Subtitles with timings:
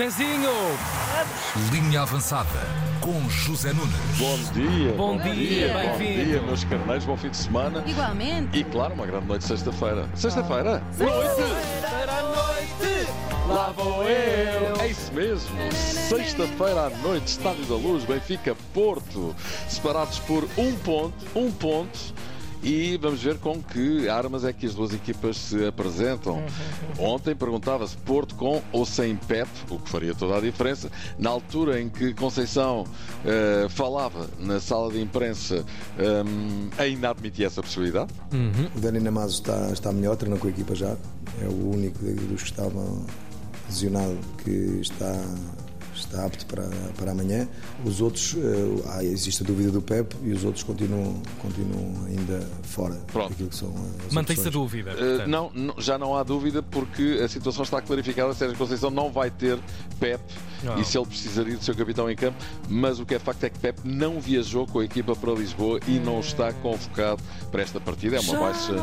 [0.00, 0.50] Zezinho!
[1.70, 2.48] Linha avançada
[3.02, 3.94] com José Nunes.
[4.16, 4.92] Bom dia.
[4.92, 6.24] Bom dia, Bom bem-vindo.
[6.24, 7.04] dia, meus carneiros.
[7.04, 7.84] Bom fim de semana.
[7.86, 8.58] Igualmente.
[8.58, 10.08] E claro, uma grande noite de sexta-feira.
[10.14, 10.82] Sexta-feira?
[10.90, 13.08] Sexta-feira à noite,
[13.46, 14.80] lá vou eu.
[14.80, 15.54] É isso mesmo.
[15.70, 19.36] Sexta-feira à noite, Estádio da Luz, Benfica, Porto,
[19.68, 22.14] separados por um ponto, um ponto.
[22.62, 26.42] E vamos ver com que armas é que as duas equipas se apresentam.
[26.98, 30.90] Ontem perguntava-se Porto com ou sem Pep, o que faria toda a diferença.
[31.18, 32.84] Na altura em que Conceição
[33.24, 35.64] eh, falava na sala de imprensa,
[35.98, 38.12] hum, ainda admitia essa possibilidade.
[38.76, 40.96] O Dani Namazo está, está melhor, treinou com a equipa já.
[41.42, 43.04] É o único dos que estavam
[43.68, 45.24] lesionado que está,
[45.94, 47.48] está apto para, para amanhã.
[47.84, 48.36] Os outros,
[48.86, 53.30] há, existe a dúvida do Pep e os outros continuam, continuam ainda fora Pronto.
[53.30, 53.74] daquilo que são
[54.06, 54.92] as Mantém-se a dúvida.
[54.92, 58.32] Uh, não- já não há dúvida porque a situação está clarificada.
[58.34, 59.58] Sérgio Conceição não vai ter
[59.98, 60.20] Pep
[60.62, 60.78] Não.
[60.78, 62.36] e se ele precisaria do seu capitão em campo,
[62.68, 65.80] mas o que é facto é que Pep não viajou com a equipa para Lisboa
[65.86, 68.16] e não está convocado para esta partida.
[68.16, 68.74] É uma baixa,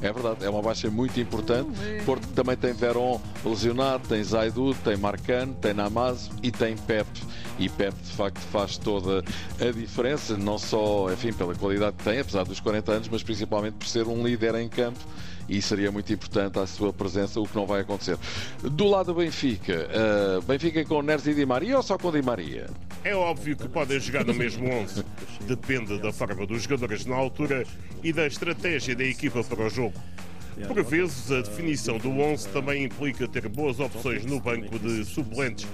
[0.00, 1.70] é verdade, é uma baixa muito importante.
[2.04, 7.08] Porto que também tem Veron lesionado, tem Zaidu, tem Marcano, tem Namazo e tem Pep.
[7.58, 9.22] E Pep de facto faz toda
[9.60, 13.74] a diferença, não só, enfim, pela qualidade que tem, apesar dos 40 anos, mas principalmente
[13.74, 14.98] por ser um líder em campo
[15.48, 18.18] e seria muito importante a sua presença, o que não vai acontecer.
[18.62, 19.88] Do lado do Benfica,
[20.38, 22.68] uh, Benfica com Neres e Di Maria ou só com Di Maria?
[23.04, 25.04] É óbvio que podem jogar no mesmo 11.
[25.46, 27.64] Depende da forma dos jogadores na altura
[28.02, 29.94] e da estratégia da equipa para o jogo.
[30.66, 35.66] Por vezes, a definição do 11 também implica ter boas opções no banco de suplentes.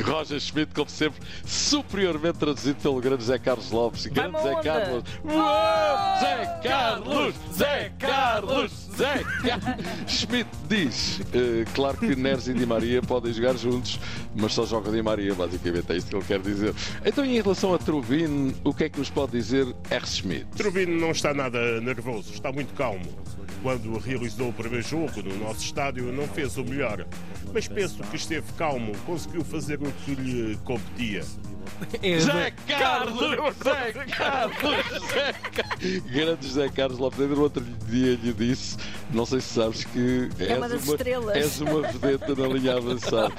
[0.00, 4.06] Roger Schmidt, como sempre, superiormente traduzido pelo grande Zé Carlos Lopes.
[4.06, 4.54] Grande Zé.
[4.62, 5.04] Carlos.
[5.24, 6.20] Uou!
[6.20, 7.34] Zé Carlos!
[7.52, 8.81] Zé Carlos!
[10.06, 13.98] Schmidt diz, eh, claro que Neres e Di Maria podem jogar juntos,
[14.34, 16.74] mas só joga Di Maria, basicamente é isto que ele quer dizer.
[17.04, 20.06] Então, em relação a Trubin, o que é que nos pode dizer R.
[20.06, 20.46] Schmidt?
[20.56, 23.06] Trubino não está nada nervoso, está muito calmo.
[23.62, 27.06] Quando realizou o primeiro jogo no nosso estádio, não fez o melhor.
[27.52, 31.22] Mas penso que esteve calmo, conseguiu fazer o que lhe competia.
[32.02, 33.54] É Zé Carlos!
[33.62, 35.10] Zé Carlos!
[35.12, 36.02] Zé Carlos!
[36.10, 38.76] Grande Zé Carlos Lopes, ainda no outro dia lhe disse,
[39.10, 41.36] não sei se sabes que és, uma das estrelas.
[41.36, 43.32] és uma vedeta na linha avançada.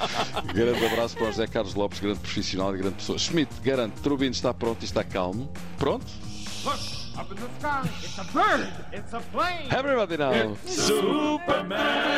[0.54, 3.18] Grande abraço para o Zé Carlos Lopes, grande profissional e grande pessoa.
[3.18, 5.50] Schmidt, garanto, Trubino está pronto e está calmo.
[5.78, 6.06] Pronto?
[7.16, 9.70] Up in the sky, it's a bird, it's a plane.
[9.72, 10.56] Everybody now!
[10.66, 12.14] Superman!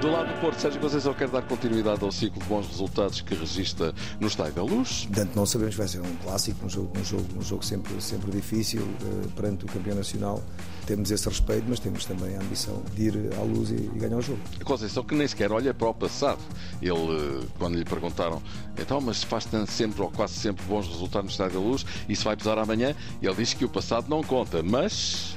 [0.00, 3.34] Do lado do Porto, Sérgio Conceição quer dar continuidade ao ciclo de bons resultados que
[3.34, 5.06] registra no Estádio da Luz.
[5.06, 8.00] Portanto, não sabemos que vai ser um clássico, um jogo, um jogo, um jogo sempre,
[8.00, 10.40] sempre difícil eh, perante o campeão nacional.
[10.86, 14.18] Temos esse respeito, mas temos também a ambição de ir à luz e, e ganhar
[14.18, 14.38] o jogo.
[14.64, 16.38] Conceição que nem sequer olha para o passado.
[16.80, 18.42] Ele, eh, quando lhe perguntaram,
[18.78, 22.36] então, mas faz sempre ou quase sempre bons resultados no Estádio da Luz, isso vai
[22.36, 22.94] pesar amanhã?
[23.20, 25.36] Ele diz que o passado não conta, mas.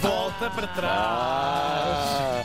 [0.00, 0.86] Volta para trás.
[0.88, 2.42] Ah,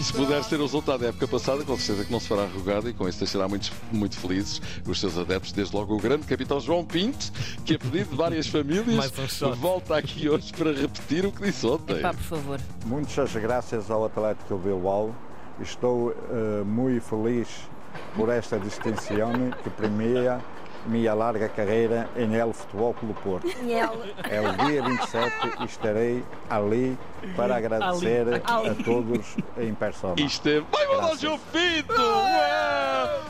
[0.00, 2.88] se puder ser o resultado da época passada, com certeza que não se fará arrogado
[2.88, 6.58] e com isso deixará muito, muito felizes os seus adeptos, desde logo o grande capitão
[6.60, 7.32] João Pinto,
[7.64, 9.12] que a pedido de várias famílias
[9.42, 12.00] um volta aqui hoje para repetir o que disse ontem.
[12.00, 12.60] Pá, por favor.
[12.86, 15.14] Muchas gracias ao Atlético Bilbao.
[15.60, 17.68] Estou eh, muito feliz
[18.16, 19.32] por esta distinção
[19.62, 20.40] que premia
[20.86, 23.46] minha larga carreira em El Futebol Clube Porto.
[24.28, 26.98] É o dia 27 e estarei ali
[27.36, 30.14] para agradecer a todos em persona.
[30.18, 30.60] Isto é.
[30.60, 32.81] Vai mandar o Graças.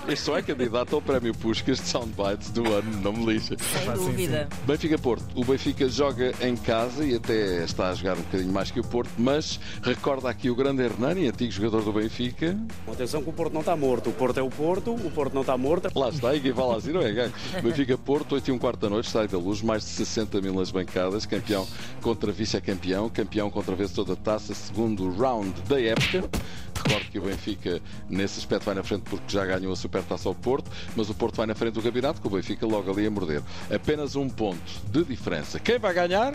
[0.07, 0.13] Ué!
[0.13, 3.57] Este só é candidato ao prémio Puskas de Soundbites do ano, não me lixa.
[3.59, 4.49] Sem dúvida.
[4.67, 5.25] Benfica Porto.
[5.35, 8.85] O Benfica joga em casa e até está a jogar um bocadinho mais que o
[8.85, 12.57] Porto, mas recorda aqui o grande Hernani, antigo jogador do Benfica.
[12.91, 14.11] Atenção que o Porto não está morto.
[14.11, 15.89] O Porto é o Porto, o Porto não está morto.
[15.95, 17.33] Lá está, e quem fala assim não é ganho.
[17.63, 20.55] Benfica Porto, 8 e um quarto da noite, sai da luz, mais de 60 mil
[20.55, 21.67] nas bancadas, campeão
[22.01, 26.29] contra vice-campeão, campeão contra vencedor da taça, segundo round da época.
[26.85, 30.35] Recordo que o Benfica, nesse aspecto, vai na frente porque já ganhou a supertaça ao
[30.35, 33.11] Porto, mas o Porto vai na frente do campeonato, com o Benfica logo ali a
[33.11, 33.43] morder.
[33.73, 35.59] Apenas um ponto de diferença.
[35.61, 36.35] Quem vai ganhar?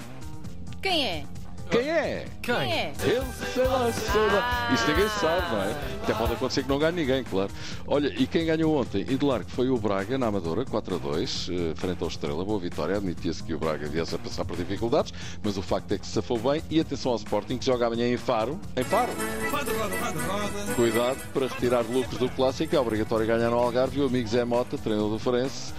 [0.81, 1.25] Quem é?
[1.69, 2.25] Quem é?
[2.41, 2.93] Quem é?
[3.03, 3.23] Eu
[3.53, 4.69] sei lá, sei lá.
[4.73, 5.71] Isso ninguém sabe, não é?
[6.03, 7.51] Até pode acontecer que não ganhe ninguém, claro.
[7.85, 9.01] Olha, e quem ganhou ontem?
[9.01, 12.45] E de largo foi o Braga na Amadora, 4 a 2, eh, frente ao Estrela.
[12.45, 12.95] Boa vitória.
[12.95, 16.13] Admitia-se que o Braga viesse a passar por dificuldades, mas o facto é que se
[16.13, 16.61] safou bem.
[16.69, 18.59] E atenção ao Sporting, que joga amanhã em Faro.
[18.75, 19.11] Em Faro.
[20.75, 22.75] Cuidado para retirar lucros do clássico.
[22.75, 23.99] É obrigatório ganhar no Algarve.
[23.99, 25.73] E o amigo Zé Mota, treinador do Forense,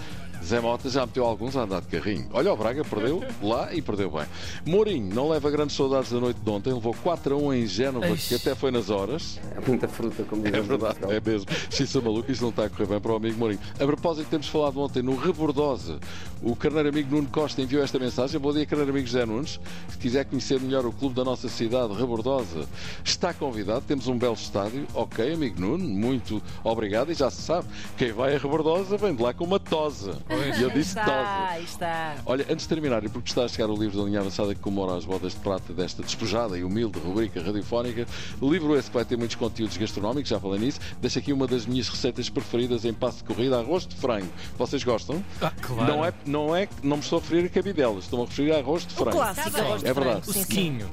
[0.45, 2.29] Zé Mota já meteu alguns a andar de carrinho.
[2.33, 4.27] Olha, o Braga perdeu lá e perdeu bem.
[4.65, 8.17] Mourinho não leva grandes saudades da noite de ontem, levou 4 a 1 em Génova,
[8.17, 9.39] que até foi nas horas.
[9.57, 11.51] É muita fruta, como É dizemos em verdade, é mesmo.
[11.71, 13.61] Xissa maluco, isto não está a correr bem para o amigo Mourinho.
[13.75, 15.99] A propósito, temos falado ontem no Rebordosa.
[16.43, 18.39] O carneiro amigo Nuno Costa enviou esta mensagem.
[18.41, 19.61] Bom dia, carneiro amigo José Nunes.
[19.89, 22.67] Se quiser conhecer melhor o clube da nossa cidade, Rebordosa,
[23.05, 23.85] está convidado.
[23.87, 24.87] Temos um belo estádio.
[24.95, 27.11] Ok, amigo Nuno, muito obrigado.
[27.11, 30.19] E já se sabe, quem vai a Rebordosa vem de lá com uma tosa.
[30.59, 31.07] E eu disse tosa.
[31.11, 32.15] Está, está.
[32.27, 34.61] Olha, antes de terminar, e porque está a chegar o livro da linha avançada que
[34.61, 38.07] comemora as bodas de prata desta despojada e humilde rubrica radiofónica,
[38.41, 41.47] o livro esse que vai ter muitos conteúdos gastronómicos, já falei nisso, deixo aqui uma
[41.47, 44.29] das minhas receitas preferidas em passo de corrida, arroz de frango.
[44.59, 45.25] Vocês gostam?
[45.41, 45.93] Ah, claro.
[45.93, 48.59] Não é, não é, não me estou a referir a cabidelas, estou-me a referir a
[48.59, 49.11] arroz de O frango.
[49.17, 50.11] clássico Sim, arroz de é frango.
[50.11, 50.31] verdade.
[50.31, 50.91] O sequinho.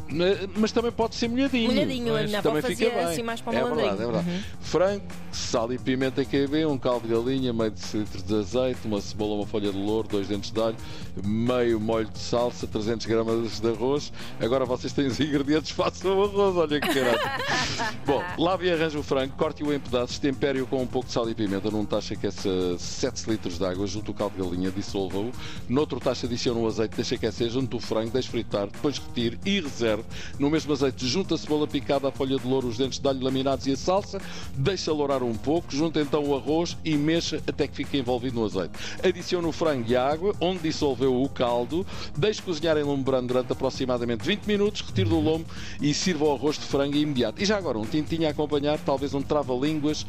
[0.55, 1.71] Mas- também pode ser molhadinho.
[1.71, 3.05] Molhadinho, a minha Também fazia fica bem.
[3.05, 4.45] assim mais para o é verdade, é verdade.
[4.59, 8.99] Frango, sal e pimenta KB, um caldo de galinha, meio de litros de azeite, uma
[8.99, 10.75] cebola, uma folha de louro, dois dentes de alho,
[11.23, 14.11] meio molho de salsa, 300 gramas de arroz.
[14.39, 17.19] Agora vocês têm os ingredientes, façam o arroz, olha que caralho.
[18.05, 21.29] Bom, lave e arranje o frango, corte-o em pedaços, tempere-o com um pouco de sal
[21.29, 25.31] e pimenta, num tacho aqueça 7 litros de água, junto o caldo de galinha, dissolva-o.
[25.67, 29.59] Noutro tacho adicione o azeite, deixe aquecer, junto o frango, deixe fritar, depois retire e
[29.59, 30.03] reserve.
[30.39, 33.23] No mesmo azeite, junta a cebola picada, a folha de louro, os dentes de alho
[33.23, 34.21] laminados e a salsa,
[34.53, 38.45] deixa lourar um pouco, junta então o arroz e mexa até que fique envolvido no
[38.45, 38.73] azeite.
[39.15, 43.49] Adicione o frango e água, onde dissolveu o caldo, deixe cozinhar em lume brando durante
[43.49, 45.45] aproximadamente 20 minutos, retire do lombo
[45.81, 47.41] e sirva o arroz de frango imediato.
[47.41, 50.05] E já agora, um tintinho a acompanhar, talvez um trava-línguas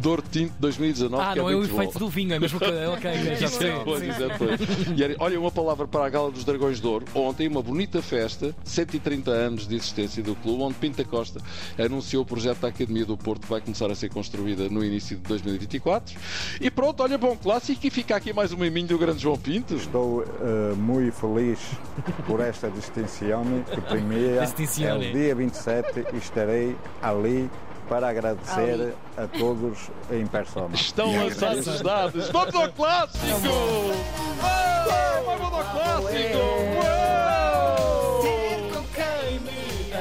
[0.00, 1.98] Dor Tinto 2019, Ah, que não é é o efeito bom.
[1.98, 2.68] do vinho, é mesmo que.
[2.88, 3.70] Ok, já sei.
[3.70, 4.60] é é depois.
[4.96, 7.06] E olha, uma palavra para a Gala dos Dragões de Ouro.
[7.16, 11.40] Ontem, uma bonita festa, 130 anos de existência do clube, onde Pinta Costa
[11.76, 15.16] anunciou o projeto da Academia do Porto, que vai começar a ser construída no início
[15.16, 16.16] de 2024.
[16.60, 17.84] E pronto, olha, bom clássico.
[17.84, 19.74] E fica aqui mais um miminho do grande João Pinto.
[19.74, 21.58] Estou eh, muito feliz
[22.26, 27.50] por esta distinção que primeira Distinção, é o dia 27 e estarei ali
[27.88, 28.94] para agradecer Ali.
[29.16, 30.74] a todos em persona.
[30.74, 32.28] Estão lançados os dados.
[32.30, 33.24] Vamos ao clássico!
[34.40, 36.38] Oh, vamos ao clássico!
[36.74, 37.18] Uou!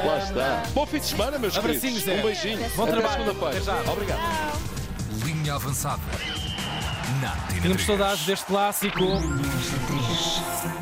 [0.06, 0.64] Lá está.
[0.74, 2.08] Bom fim de semana, meus queridos.
[2.08, 2.70] Um beijinho.
[2.76, 3.32] Bom trabalho.
[3.32, 3.92] Até.
[3.92, 4.20] Obrigado.
[5.26, 6.02] Linha avançada.
[7.22, 7.86] Na Tínhamos 3.
[7.86, 9.04] saudades deste clássico.